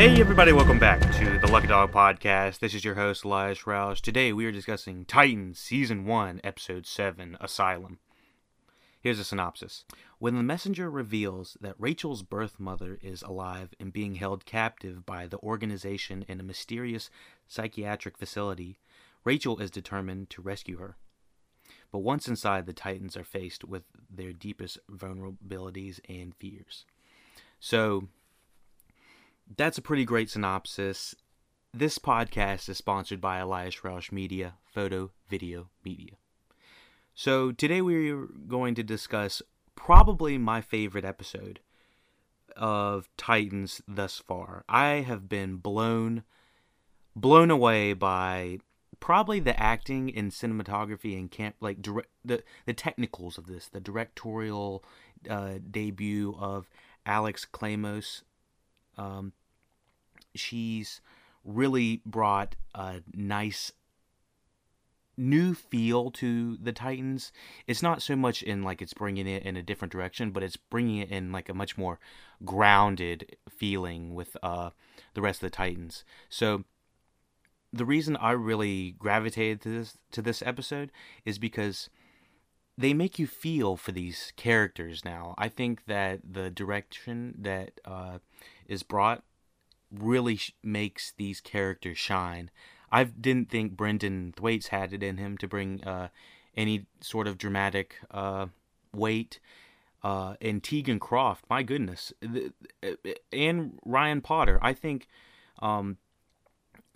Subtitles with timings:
[0.00, 2.60] Hey everybody, welcome back to the Lucky Dog Podcast.
[2.60, 4.00] This is your host, Elias Roush.
[4.00, 7.98] Today we are discussing Titans Season 1, Episode 7, Asylum.
[9.02, 9.84] Here's a synopsis.
[10.18, 15.26] When the messenger reveals that Rachel's birth mother is alive and being held captive by
[15.26, 17.10] the organization in a mysterious
[17.46, 18.78] psychiatric facility,
[19.22, 20.96] Rachel is determined to rescue her.
[21.92, 26.86] But once inside, the Titans are faced with their deepest vulnerabilities and fears.
[27.62, 28.08] So,
[29.56, 31.14] that's a pretty great synopsis.
[31.72, 36.12] This podcast is sponsored by Elias Roush Media, Photo, Video, Media.
[37.14, 39.42] So today we're going to discuss
[39.74, 41.60] probably my favorite episode
[42.56, 44.64] of Titans thus far.
[44.68, 46.24] I have been blown
[47.16, 48.58] blown away by
[49.00, 53.80] probably the acting and cinematography and camp like direct the the technicals of this, the
[53.80, 54.84] directorial
[55.28, 56.70] uh, debut of
[57.04, 58.22] Alex Klamos.
[58.96, 59.32] Um,
[60.34, 61.00] she's
[61.44, 63.72] really brought a nice
[65.16, 67.30] new feel to the Titans.
[67.66, 70.56] It's not so much in like it's bringing it in a different direction, but it's
[70.56, 71.98] bringing it in like a much more
[72.44, 74.70] grounded feeling with uh
[75.14, 76.04] the rest of the Titans.
[76.28, 76.64] So
[77.72, 80.90] the reason I really gravitated to this to this episode
[81.24, 81.90] is because
[82.78, 85.34] they make you feel for these characters now.
[85.36, 88.18] I think that the direction that uh,
[88.70, 89.22] is brought
[89.92, 92.50] really sh- makes these characters shine.
[92.90, 96.08] I didn't think Brenton Thwaites had it in him to bring uh,
[96.56, 98.46] any sort of dramatic uh,
[98.94, 99.40] weight.
[100.02, 102.10] Uh, and Tegan Croft, my goodness,
[103.30, 104.58] and Ryan Potter.
[104.62, 105.06] I think
[105.60, 105.98] um,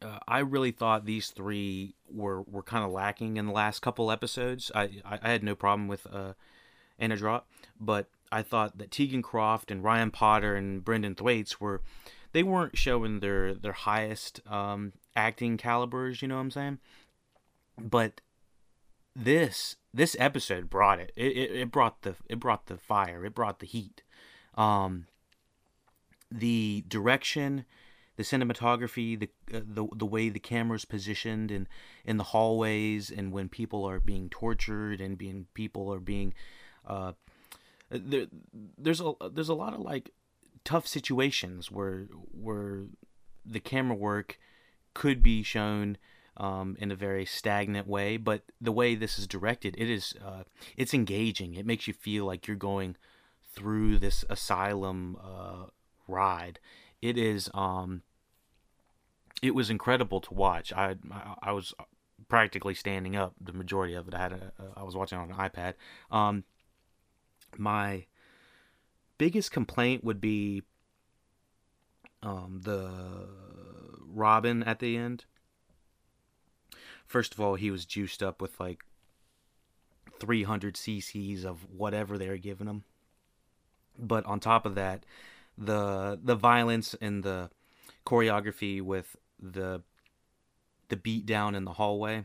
[0.00, 4.10] uh, I really thought these three were, were kind of lacking in the last couple
[4.10, 4.72] episodes.
[4.74, 6.32] I, I had no problem with uh,
[6.98, 7.42] Anna Diop,
[7.78, 11.82] but I thought that Tegan Croft and Ryan Potter and Brenton Thwaites were
[12.32, 16.20] they weren't showing their their highest um, acting calibers.
[16.20, 16.78] You know what I'm saying?
[17.80, 18.20] But
[19.14, 21.12] this this episode brought it.
[21.14, 23.24] It, it, it brought the it brought the fire.
[23.24, 24.02] It brought the heat.
[24.56, 25.06] Um,
[26.28, 27.64] the direction,
[28.16, 31.68] the cinematography, the uh, the the way the camera's positioned in
[32.04, 36.34] in the hallways, and when people are being tortured and being people are being
[36.84, 37.12] uh,
[37.98, 38.26] there,
[38.78, 40.10] there's a there's a lot of like
[40.64, 42.84] tough situations where where
[43.44, 44.38] the camera work
[44.94, 45.98] could be shown
[46.36, 50.44] um, in a very stagnant way, but the way this is directed, it is uh,
[50.76, 51.54] it's engaging.
[51.54, 52.96] It makes you feel like you're going
[53.52, 55.66] through this asylum uh,
[56.08, 56.58] ride.
[57.00, 58.02] It is um,
[59.42, 60.72] it was incredible to watch.
[60.72, 61.74] I, I, I was
[62.28, 64.14] practically standing up the majority of it.
[64.14, 65.74] I had a, I was watching on an iPad.
[66.10, 66.44] Um,
[67.58, 68.06] my
[69.18, 70.62] biggest complaint would be
[72.22, 73.28] um, the
[74.06, 75.24] Robin at the end.
[77.06, 78.80] First of all, he was juiced up with like
[80.18, 82.84] 300 cc's of whatever they were giving him.
[83.98, 85.04] But on top of that,
[85.56, 87.50] the the violence and the
[88.04, 89.82] choreography with the
[90.88, 92.24] the beat down in the hallway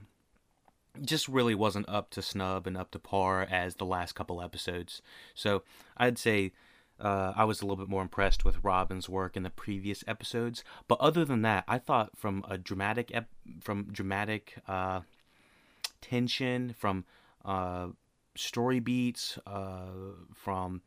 [1.02, 5.02] just really wasn't up to snub and up to par as the last couple episodes.
[5.34, 5.64] So
[5.98, 6.52] I'd say
[7.00, 10.64] uh, I was a little bit more impressed with Robin's work in the previous episodes,
[10.88, 13.30] but other than that, I thought from a dramatic ep-
[13.62, 15.02] from dramatic uh,
[16.02, 17.06] tension, from
[17.46, 17.88] uh,
[18.36, 19.88] story beats, uh,
[20.34, 20.82] from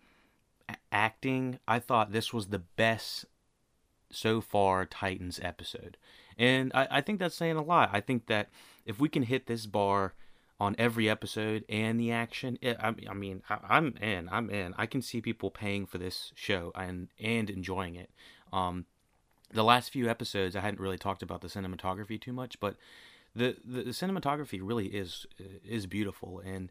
[0.68, 3.24] a- acting, I thought this was the best
[4.10, 5.96] so far Titans episode,
[6.36, 7.88] and I, I think that's saying a lot.
[7.90, 8.50] I think that
[8.87, 10.15] if we can hit this bar
[10.62, 12.56] on every episode and the action.
[12.62, 14.28] It, I, I, mean, I, am in.
[14.31, 14.75] I'm in.
[14.78, 18.10] I can see people paying for this show and and enjoying it.
[18.53, 18.87] Um,
[19.53, 22.76] the last few episodes, I hadn't really talked about the cinematography too much, but
[23.34, 25.26] the, the, the cinematography really is
[25.68, 26.71] is beautiful, and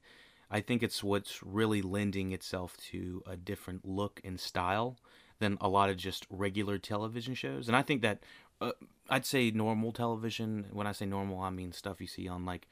[0.49, 4.97] I think it's what's really lending itself to a different look and style
[5.39, 7.67] than a lot of just regular television shows.
[7.67, 8.19] And I think that
[8.61, 8.71] uh,
[9.09, 10.67] I'd say normal television.
[10.71, 12.67] When I say normal, I mean stuff you see on like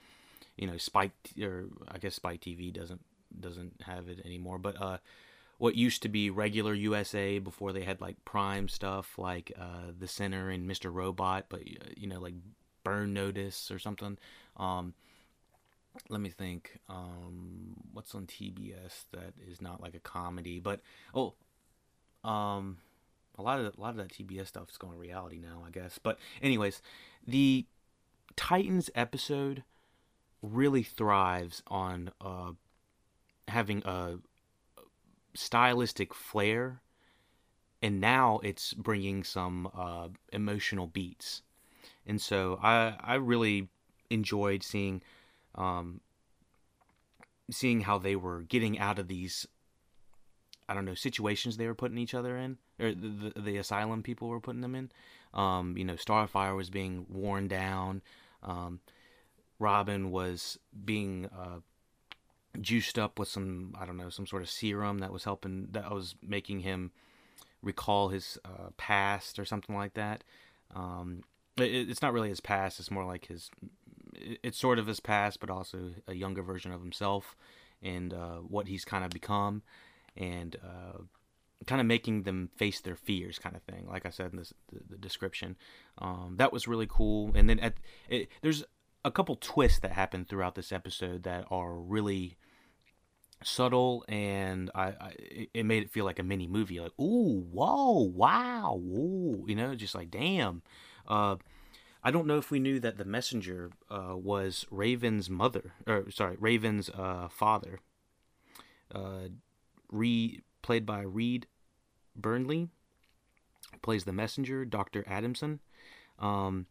[0.56, 3.02] you know Spike or I guess Spike TV doesn't
[3.40, 4.98] doesn't have it anymore, but uh,
[5.58, 10.08] what used to be regular USA before they had like Prime stuff like uh, The
[10.08, 10.94] Sinner and Mr.
[10.94, 11.62] Robot, but
[11.98, 12.36] you know like
[12.84, 14.18] Burn Notice or something.
[14.58, 14.94] Um,
[16.08, 16.80] let me think.
[16.88, 20.82] Um, what's on TBS that is not like a comedy, but
[21.14, 21.34] oh,
[22.24, 22.78] um,
[23.40, 25.98] a lot of a lot of that TBS stuff is going reality now, I guess.
[25.98, 26.82] But anyways,
[27.26, 27.66] the
[28.36, 29.64] Titans episode
[30.42, 32.52] really thrives on uh,
[33.48, 34.18] having a
[35.34, 36.82] stylistic flair
[37.82, 41.42] and now it's bringing some uh, emotional beats,
[42.06, 43.70] and so I I really
[44.10, 45.02] enjoyed seeing
[45.56, 46.02] um,
[47.50, 49.48] seeing how they were getting out of these
[50.70, 54.04] I don't know situations they were putting each other in, or the the, the asylum
[54.04, 54.92] people were putting them in.
[55.34, 58.04] Um, you know, Starfire was being worn down.
[58.44, 58.80] Um,
[59.58, 61.62] Robin was being uh,
[62.62, 65.92] juiced up with some I don't know some sort of serum that was helping that
[65.92, 66.92] was making him
[67.64, 70.24] recall his uh, past or something like that.
[70.76, 71.24] Um,
[71.58, 73.50] it, it's not really his past; it's more like his.
[74.14, 77.36] It's sort of his past, but also a younger version of himself
[77.82, 79.62] and uh, what he's kind of become
[80.16, 81.00] and uh,
[81.66, 83.88] kind of making them face their fears, kind of thing.
[83.88, 85.58] Like I said in this, the, the description,
[85.98, 87.32] um, that was really cool.
[87.36, 87.76] And then at
[88.08, 88.64] it, there's
[89.06, 92.38] a couple twists that happen throughout this episode that are really
[93.44, 95.14] subtle and I, I,
[95.54, 99.76] it made it feel like a mini movie like ooh whoa wow ooh you know
[99.76, 100.62] just like damn
[101.08, 101.38] uh
[102.04, 106.38] I don't know if we knew that the messenger uh, was Raven's mother or sorry
[106.40, 107.80] Raven's uh, father
[108.94, 109.30] uh,
[109.92, 111.48] Reed, played by Reed
[112.16, 112.70] Birney,
[113.82, 115.04] plays the messenger, Dr.
[115.08, 115.60] Adamson.
[116.20, 116.66] Um,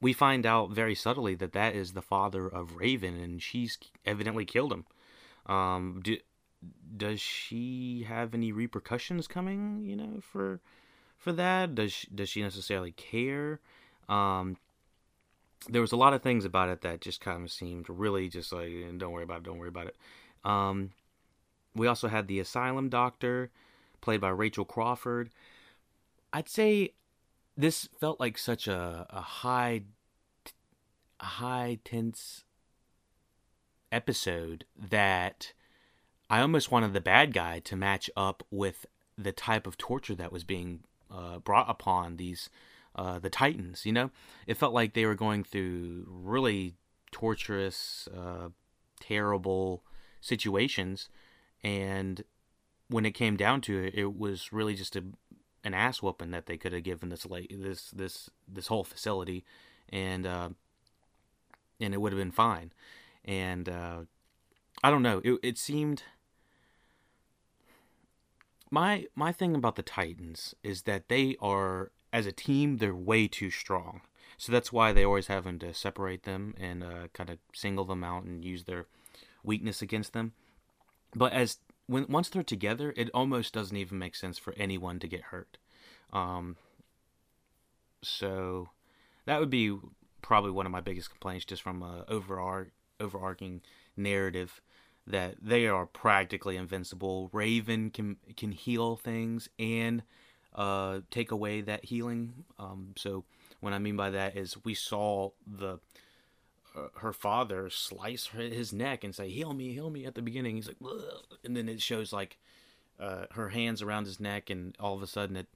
[0.00, 4.44] we find out very subtly that that is the father of Raven, and she's evidently
[4.44, 4.86] killed him.
[5.46, 6.16] Um, do,
[6.96, 9.84] does she have any repercussions coming?
[9.84, 10.60] You know, for
[11.16, 11.74] for that?
[11.74, 13.60] Does she, does she necessarily care?
[14.08, 14.56] Um,
[15.68, 18.52] there was a lot of things about it that just kind of seemed really just
[18.52, 19.96] like, don't worry about it, don't worry about it.
[20.44, 20.90] Um,
[21.74, 23.50] we also had the Asylum Doctor,
[24.00, 25.30] played by Rachel Crawford.
[26.32, 26.94] I'd say
[27.56, 29.82] this felt like such a, a high,
[31.20, 32.44] a high tense
[33.92, 35.52] episode that
[36.28, 38.86] I almost wanted the bad guy to match up with
[39.18, 40.80] the type of torture that was being
[41.10, 42.48] uh, brought upon these
[42.94, 43.84] uh, the Titans.
[43.84, 44.10] You know,
[44.46, 46.74] it felt like they were going through really
[47.12, 48.48] torturous, uh,
[49.00, 49.84] terrible
[50.20, 51.08] situations
[51.62, 52.24] and
[52.88, 55.04] when it came down to it, it was really just a
[55.62, 59.44] an ass whooping that they could have given this this this this whole facility,
[59.88, 60.50] and uh,
[61.80, 62.72] and it would have been fine.
[63.24, 64.00] And uh,
[64.82, 65.20] I don't know.
[65.24, 66.02] It it seemed
[68.70, 73.28] my my thing about the Titans is that they are as a team they're way
[73.28, 74.00] too strong.
[74.36, 78.02] So that's why they always having to separate them and uh, kind of single them
[78.02, 78.86] out and use their
[79.44, 80.32] weakness against them.
[81.14, 85.08] But as when once they're together, it almost doesn't even make sense for anyone to
[85.08, 85.58] get hurt.
[86.12, 86.56] Um,
[88.02, 88.70] so
[89.26, 89.76] that would be
[90.22, 93.62] probably one of my biggest complaints, just from a overar- overarching
[93.96, 94.60] narrative
[95.06, 97.30] that they are practically invincible.
[97.32, 100.02] Raven can can heal things and
[100.54, 102.44] uh, take away that healing.
[102.58, 103.24] Um, so
[103.60, 105.80] what I mean by that is we saw the
[106.76, 110.56] uh, her father slice his neck and say heal me heal me at the beginning.
[110.56, 110.78] He's like
[111.44, 112.38] and then it shows like
[112.98, 115.48] uh, her hands around his neck and all of a sudden it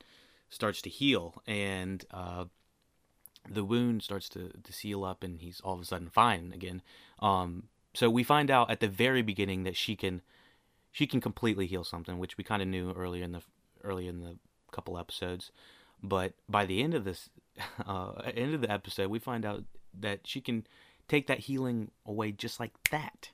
[0.49, 1.43] starts to heal.
[1.47, 2.47] And uh,
[3.49, 6.83] the wound starts to, to seal up and he's all of a sudden fine again.
[7.21, 10.23] Um, so we find out at the very beginning that she can
[10.91, 13.43] she can completely heal something which we kind of knew earlier in the
[13.83, 14.37] early in the
[14.73, 15.51] couple episodes.
[16.03, 17.29] But by the end of this
[17.87, 19.65] uh, end of the episode we find out
[19.99, 20.67] that she can
[21.09, 23.31] take that healing away just like that.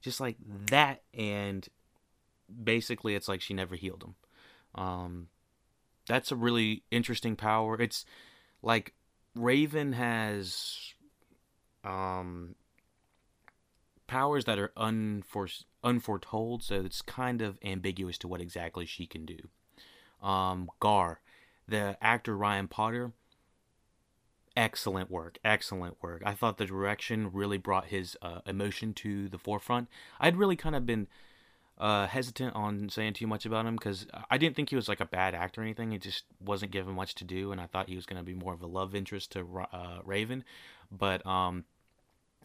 [0.00, 1.02] Just like that.
[1.12, 1.68] And
[2.62, 4.14] basically, it's like she never healed him.
[4.74, 5.28] Um,
[6.06, 7.80] that's a really interesting power.
[7.80, 8.04] It's
[8.62, 8.94] like
[9.34, 10.94] Raven has
[11.84, 12.54] um,
[14.06, 19.24] powers that are unfor- unforetold, so it's kind of ambiguous to what exactly she can
[19.24, 19.38] do.
[20.26, 21.20] Um, Gar,
[21.68, 23.12] the actor Ryan Potter,
[24.58, 26.20] excellent work excellent work.
[26.26, 29.88] I thought the direction really brought his uh, emotion to the forefront.
[30.20, 31.06] I'd really kind of been
[31.78, 34.98] uh, hesitant on saying too much about him because i didn't think he was like
[34.98, 35.92] a bad actor or anything.
[35.92, 38.34] He just wasn't given much to do and i thought he was going to be
[38.34, 40.44] more of a love interest to uh, raven.
[40.90, 41.64] But um,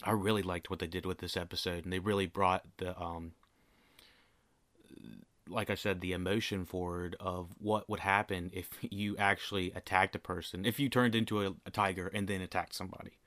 [0.04, 3.32] i really liked what they did with this episode and they really brought the um,
[5.48, 10.20] like I said, the emotion forward of what would happen if you actually attacked a
[10.20, 13.18] person, if you turned into a, a tiger and then attacked somebody.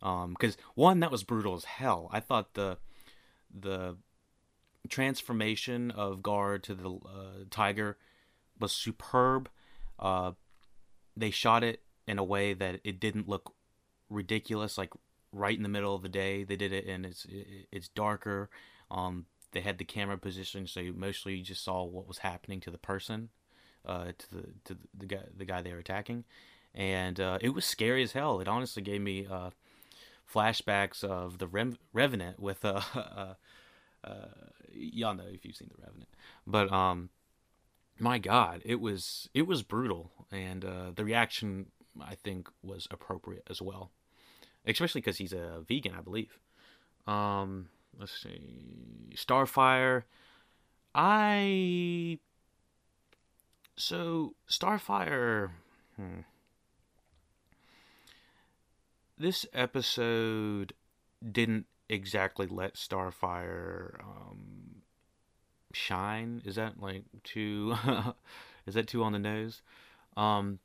[0.00, 2.10] Because um, one, that was brutal as hell.
[2.12, 2.78] I thought the
[3.56, 3.96] the
[4.88, 7.96] transformation of Gar to the uh, tiger
[8.58, 9.48] was superb.
[9.98, 10.32] Uh,
[11.16, 13.54] they shot it in a way that it didn't look
[14.10, 14.90] ridiculous, like
[15.32, 16.44] right in the middle of the day.
[16.44, 17.26] They did it, and it's
[17.72, 18.50] it's darker.
[18.90, 22.60] Um, they had the camera position, so you mostly you just saw what was happening
[22.62, 23.30] to the person.
[23.86, 26.24] uh, to the to the guy the guy they were attacking,
[26.74, 28.40] and uh, it was scary as hell.
[28.40, 29.50] It honestly gave me uh,
[30.32, 33.34] flashbacks of the Rev- Revenant with uh, uh,
[34.04, 34.26] uh,
[34.72, 36.08] y'all know if you've seen the Revenant,
[36.46, 37.10] but um,
[37.98, 41.66] my God, it was it was brutal, and uh, the reaction
[42.00, 43.90] I think was appropriate as well,
[44.66, 46.38] especially because he's a vegan, I believe.
[47.06, 50.04] Um, let's see, Starfire.
[50.94, 52.18] I
[53.76, 55.50] so Starfire.
[55.96, 56.20] Hmm.
[59.18, 60.72] This episode
[61.30, 64.82] didn't exactly let Starfire um,
[65.72, 66.42] shine.
[66.44, 67.74] Is that like too?
[68.66, 69.62] is that too on the nose?
[70.16, 70.58] Um,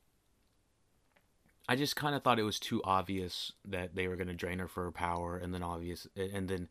[1.68, 4.60] I just kind of thought it was too obvious that they were going to drain
[4.60, 6.68] her for her power, and then obvious, and then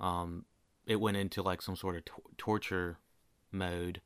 [0.00, 0.44] um,
[0.86, 2.98] it went into like some sort of t- torture
[3.52, 4.00] mode.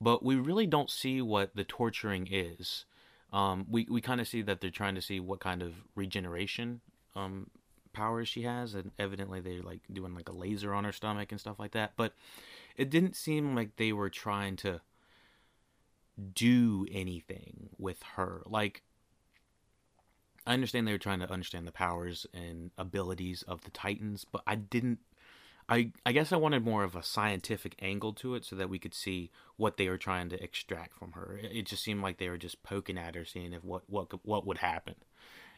[0.00, 2.84] But we really don't see what the torturing is.
[3.32, 6.80] Um, we we kind of see that they're trying to see what kind of regeneration
[7.14, 7.50] um,
[7.92, 11.40] powers she has, and evidently they're like doing like a laser on her stomach and
[11.40, 11.92] stuff like that.
[11.96, 12.14] But
[12.76, 14.80] it didn't seem like they were trying to
[16.34, 18.42] do anything with her.
[18.46, 18.82] Like
[20.46, 24.42] I understand they were trying to understand the powers and abilities of the Titans, but
[24.46, 24.98] I didn't.
[25.68, 28.78] I I guess I wanted more of a scientific angle to it so that we
[28.78, 31.40] could see what they were trying to extract from her.
[31.42, 34.46] It just seemed like they were just poking at her, seeing if what what what
[34.46, 34.96] would happen,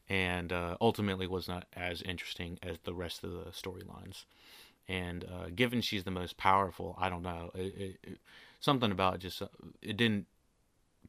[0.09, 4.25] and uh, ultimately was not as interesting as the rest of the storylines.
[4.87, 7.51] And uh, given she's the most powerful, I don't know.
[7.55, 8.19] It, it,
[8.61, 9.49] something about just uh,
[9.81, 10.27] it didn't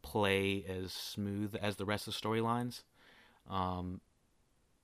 [0.02, 2.84] play as smooth as the rest of the storylines.
[3.50, 4.02] Um,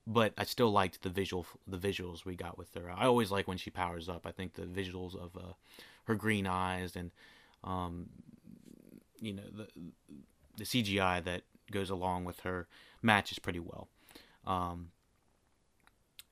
[0.08, 2.92] but I still liked the visual the visuals we got with her.
[2.92, 4.26] I always like when she powers up.
[4.26, 5.54] I think the visuals of uh,
[6.06, 7.12] her green eyes and
[7.64, 8.10] um,
[9.20, 9.68] you know the
[10.58, 12.68] the CGI that goes along with her
[13.02, 13.88] matches pretty well.
[14.46, 14.90] Um,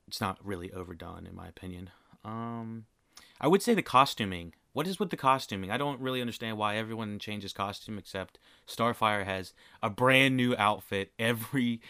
[0.08, 1.90] it's not really overdone in my opinion.
[2.24, 2.86] Um,
[3.40, 4.54] I would say the costuming.
[4.72, 5.70] What is with the costuming?
[5.70, 11.12] I don't really understand why everyone changes costume except Starfire has a brand new outfit
[11.18, 11.80] every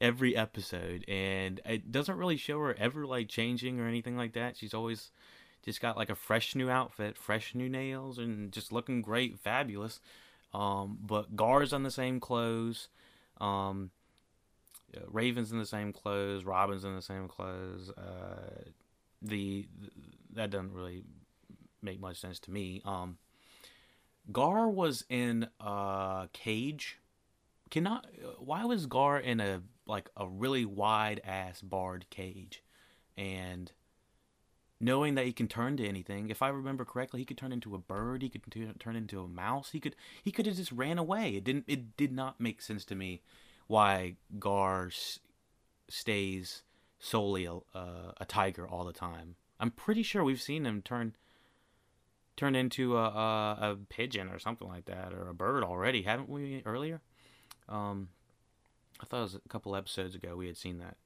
[0.00, 4.56] every episode and it doesn't really show her ever like changing or anything like that.
[4.56, 5.10] She's always
[5.64, 10.00] just got like a fresh new outfit, fresh new nails and just looking great, fabulous.
[10.52, 12.88] Um, but Gar's on the same clothes.
[13.40, 13.90] Um,
[15.06, 16.44] Raven's in the same clothes.
[16.44, 17.90] Robin's in the same clothes.
[17.90, 18.70] Uh,
[19.20, 19.90] the, the
[20.34, 21.02] that doesn't really
[21.82, 22.82] make much sense to me.
[22.84, 23.18] Um,
[24.32, 26.98] Gar was in a cage.
[27.70, 28.06] Cannot.
[28.38, 32.62] Why was Gar in a like a really wide ass barred cage,
[33.16, 33.72] and
[34.80, 36.30] knowing that he can turn to anything.
[36.30, 38.22] If I remember correctly, he could turn into a bird.
[38.22, 39.70] He could turn into a mouse.
[39.70, 41.36] He could he could have just ran away.
[41.36, 41.64] It didn't.
[41.68, 43.22] It did not make sense to me
[43.66, 45.20] why Gar s-
[45.88, 46.62] stays
[46.98, 49.36] solely a, uh, a tiger all the time.
[49.60, 51.14] I'm pretty sure we've seen him turn
[52.36, 56.28] turn into a, a, a pigeon or something like that, or a bird already, haven't
[56.28, 56.62] we?
[56.66, 57.00] Earlier,
[57.68, 58.08] um,
[59.00, 60.96] I thought it was a couple episodes ago we had seen that.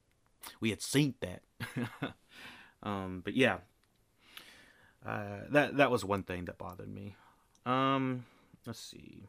[0.59, 1.41] We had seen that.
[2.83, 3.57] um, but yeah,
[5.05, 7.15] uh, that that was one thing that bothered me.
[7.65, 8.25] Um,
[8.65, 9.27] let's see,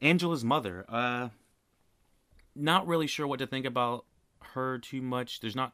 [0.00, 0.84] Angela's mother.
[0.88, 1.28] Uh,
[2.54, 4.04] not really sure what to think about
[4.54, 5.40] her too much.
[5.40, 5.72] There's not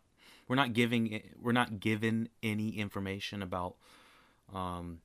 [0.48, 3.76] we're not giving we're not given any information about
[4.52, 5.00] um,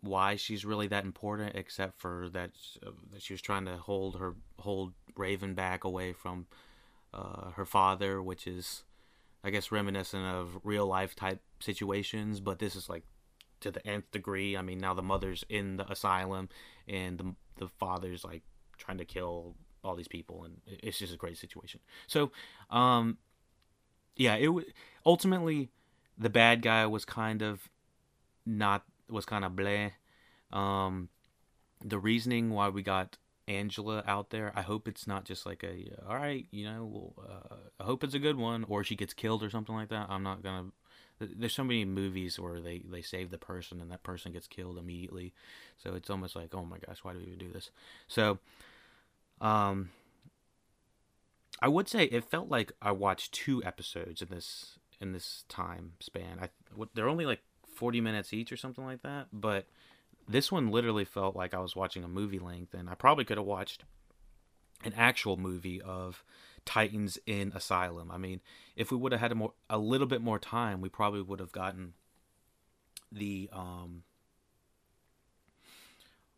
[0.00, 2.50] why she's really that important, except for that
[2.86, 6.46] uh, that she was trying to hold her hold Raven back away from
[7.12, 8.84] uh, her father, which is
[9.44, 13.04] I guess reminiscent of real life type situations, but this is like
[13.60, 14.56] to the nth degree.
[14.56, 16.48] I mean, now the mother's in the asylum,
[16.86, 17.34] and the
[17.64, 18.42] the father's like
[18.76, 21.80] trying to kill all these people, and it's just a great situation.
[22.06, 22.32] So,
[22.70, 23.18] um,
[24.16, 24.64] yeah, it was
[25.06, 25.70] ultimately
[26.16, 27.68] the bad guy was kind of
[28.44, 29.92] not was kind of bleh.
[30.52, 31.08] Um,
[31.84, 35.90] the reasoning why we got Angela out there, I hope it's not just like a
[36.08, 39.42] all right, you know, uh, I hope it's a good one, or she gets killed
[39.42, 40.06] or something like that.
[40.10, 40.66] I'm not gonna.
[41.20, 44.78] There's so many movies where they they save the person and that person gets killed
[44.78, 45.34] immediately,
[45.82, 47.70] so it's almost like oh my gosh, why do we even do this?
[48.06, 48.38] So,
[49.40, 49.90] um,
[51.60, 55.92] I would say it felt like I watched two episodes in this in this time
[56.00, 56.38] span.
[56.40, 56.48] I
[56.94, 57.40] they're only like
[57.74, 59.66] 40 minutes each or something like that, but
[60.28, 63.38] this one literally felt like I was watching a movie length and I probably could
[63.38, 63.84] have watched
[64.84, 66.22] an actual movie of
[66.64, 68.10] Titans in Asylum.
[68.10, 68.40] I mean,
[68.76, 71.40] if we would have had a more a little bit more time, we probably would
[71.40, 71.94] have gotten
[73.10, 74.02] the um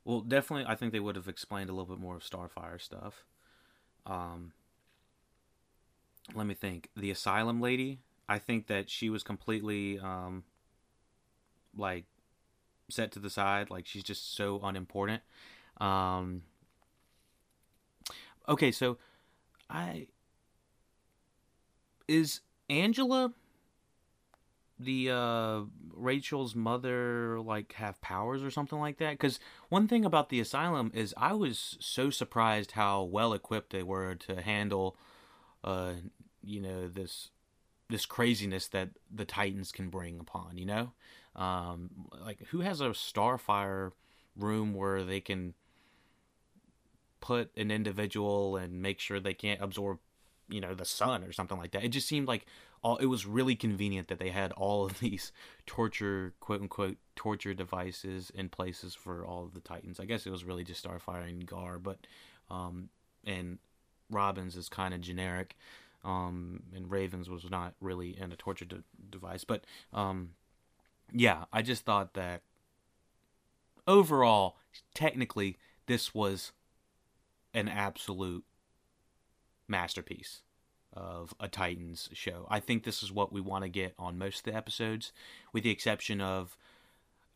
[0.04, 3.25] well, definitely, I think they would have explained a little bit more of Starfire stuff.
[4.06, 4.52] Um,
[6.35, 6.88] let me think.
[6.97, 10.44] The asylum lady, I think that she was completely um,
[11.76, 12.06] like
[12.90, 13.70] set to the side.
[13.70, 15.23] Like she's just so unimportant.
[15.78, 16.42] Um,
[18.49, 18.99] okay, so
[19.68, 20.09] I
[22.09, 23.32] is Angela
[24.78, 25.61] the uh
[25.94, 29.12] Rachel's mother like have powers or something like that?
[29.12, 33.82] Because one thing about the asylum is I was so surprised how well equipped they
[33.82, 34.97] were to handle,
[35.62, 35.92] uh,
[36.42, 37.30] you know this
[37.90, 40.56] this craziness that the Titans can bring upon.
[40.56, 40.92] You know,
[41.37, 41.90] um,
[42.25, 43.92] like who has a Starfire
[44.37, 45.54] room where they can
[47.20, 49.99] put an individual and make sure they can't absorb
[50.49, 51.85] you know the sun or something like that.
[51.85, 52.47] It just seemed like
[52.82, 55.32] all it was really convenient that they had all of these
[55.66, 60.00] torture quote unquote torture devices in places for all of the Titans.
[60.00, 61.99] I guess it was really just Starfire and Gar, but
[62.50, 62.88] um,
[63.25, 63.59] and
[64.11, 65.56] Robbins is kind of generic.
[66.02, 70.30] Um, and Ravens was not really in a torture de- device, but um,
[71.12, 72.42] yeah, I just thought that
[73.87, 74.57] overall,
[74.95, 76.52] technically, this was
[77.52, 78.45] an absolute
[79.69, 80.42] masterpiece
[80.92, 82.47] of a Titans show.
[82.49, 85.12] I think this is what we want to get on most of the episodes,
[85.52, 86.57] with the exception of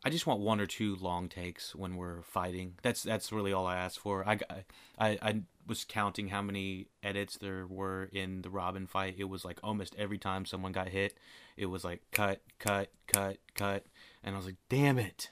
[0.05, 2.75] I just want one or two long takes when we're fighting.
[2.83, 4.27] That's that's really all I ask for.
[4.29, 4.39] I,
[4.99, 9.17] I I was counting how many edits there were in the Robin fight.
[9.19, 11.17] It was like almost every time someone got hit,
[11.57, 13.87] it was like cut, cut, cut, cut,
[14.23, 15.31] and I was like, damn it.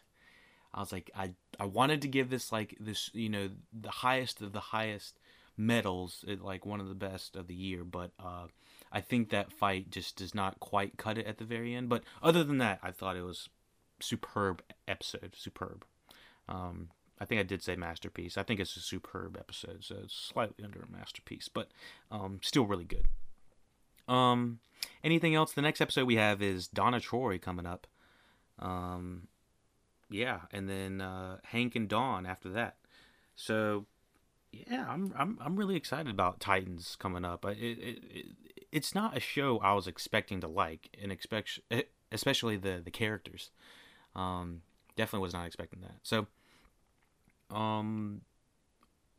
[0.75, 4.41] I was like, I I wanted to give this like this, you know, the highest
[4.41, 5.19] of the highest
[5.57, 7.85] medals, like one of the best of the year.
[7.85, 8.47] But uh,
[8.91, 11.89] I think that fight just does not quite cut it at the very end.
[11.89, 13.49] But other than that, I thought it was
[14.01, 15.85] superb episode, superb.
[16.49, 16.89] Um,
[17.23, 18.37] I think I did say masterpiece.
[18.37, 21.69] I think it's a superb episode, so it's slightly under a masterpiece, but
[22.11, 23.07] um, still really good.
[24.13, 24.59] Um,
[25.05, 25.53] anything else?
[25.53, 27.87] The next episode we have is Donna Troy coming up.
[28.59, 29.29] Um,
[30.11, 32.75] yeah, and then uh, Hank and Dawn after that.
[33.37, 33.87] So
[34.51, 37.45] yeah, I'm I'm I'm really excited about Titans coming up.
[37.45, 38.27] It, it, it
[38.73, 42.91] it's not a show I was expecting to like, and expect eh, especially the the
[42.91, 43.53] characters.
[44.17, 44.63] Um,
[44.97, 45.97] definitely was not expecting that.
[46.03, 46.27] So,
[47.53, 48.23] um,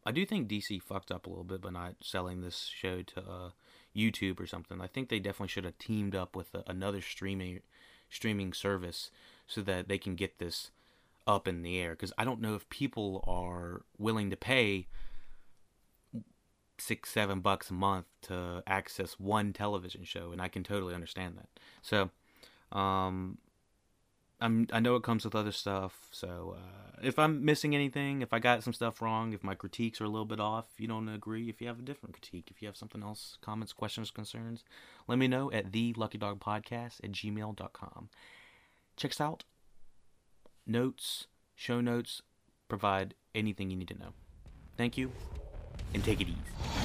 [0.06, 3.20] I do think DC fucked up a little bit by not selling this show to
[3.20, 3.50] uh,
[3.96, 4.82] YouTube or something.
[4.82, 7.62] I think they definitely should have teamed up with a, another streaming
[8.10, 9.10] streaming service
[9.48, 10.72] so that they can get this
[11.26, 11.92] up in the air.
[11.92, 14.88] Because I don't know if people are willing to pay
[16.80, 21.38] six seven bucks a month to access one television show and i can totally understand
[21.38, 21.48] that
[21.82, 22.10] so
[22.78, 23.38] um
[24.44, 28.34] i'm i know it comes with other stuff so uh, if i'm missing anything if
[28.34, 30.88] i got some stuff wrong if my critiques are a little bit off if you
[30.88, 34.12] don't agree if you have a different critique if you have something else comments questions
[34.12, 34.64] concerns
[35.08, 38.10] let me know at the lucky dog podcast at gmail.com
[38.98, 39.44] check us out
[40.68, 42.22] notes show notes
[42.68, 44.14] provide anything you need to know
[44.78, 45.12] thank you
[45.94, 46.83] and take it easy.